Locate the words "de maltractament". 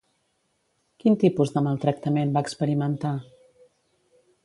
1.57-2.35